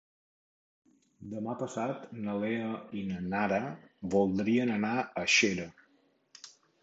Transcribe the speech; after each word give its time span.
Demà 1.33 1.53
passat 1.59 2.07
na 2.23 2.35
Lea 2.45 2.71
i 3.01 3.05
na 3.11 3.19
Nara 3.33 3.59
voldrien 4.15 4.75
anar 4.79 4.95
a 5.01 5.27
Xera. 5.37 5.69